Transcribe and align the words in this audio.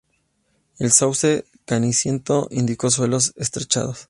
El 0.79 0.91
sauce 0.91 1.45
ceniciento 1.67 2.47
indica 2.49 2.89
suelos 2.89 3.33
encharcados. 3.35 3.99